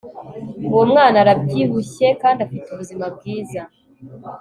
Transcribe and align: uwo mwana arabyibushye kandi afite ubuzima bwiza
uwo 0.71 0.83
mwana 0.91 1.15
arabyibushye 1.23 2.07
kandi 2.21 2.39
afite 2.45 2.67
ubuzima 2.69 3.05
bwiza 3.15 3.61